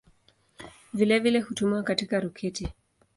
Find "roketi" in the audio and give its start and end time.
2.19-2.69